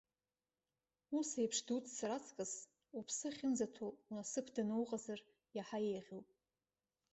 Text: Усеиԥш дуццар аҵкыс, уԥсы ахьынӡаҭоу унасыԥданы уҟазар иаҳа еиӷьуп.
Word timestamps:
Усеиԥш 1.17 1.57
дуццар 1.65 2.11
аҵкыс, 2.15 2.53
уԥсы 2.97 3.27
ахьынӡаҭоу 3.29 3.91
унасыԥданы 4.09 4.75
уҟазар 4.81 5.19
иаҳа 5.57 5.79
еиӷьуп. 5.91 6.27